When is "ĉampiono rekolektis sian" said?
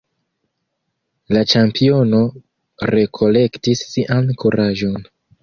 1.51-4.35